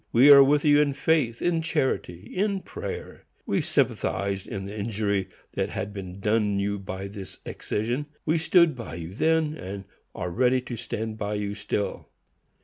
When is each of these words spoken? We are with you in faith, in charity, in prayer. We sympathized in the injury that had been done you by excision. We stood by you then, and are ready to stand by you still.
We 0.11 0.31
are 0.31 0.43
with 0.43 0.65
you 0.65 0.81
in 0.81 0.93
faith, 0.93 1.43
in 1.43 1.61
charity, 1.61 2.23
in 2.35 2.61
prayer. 2.61 3.25
We 3.45 3.61
sympathized 3.61 4.47
in 4.47 4.65
the 4.65 4.75
injury 4.75 5.27
that 5.53 5.69
had 5.69 5.93
been 5.93 6.19
done 6.19 6.57
you 6.57 6.79
by 6.79 7.03
excision. 7.45 8.07
We 8.25 8.39
stood 8.39 8.75
by 8.75 8.95
you 8.95 9.13
then, 9.13 9.53
and 9.55 9.83
are 10.15 10.31
ready 10.31 10.59
to 10.61 10.75
stand 10.75 11.19
by 11.19 11.35
you 11.35 11.53
still. 11.53 12.09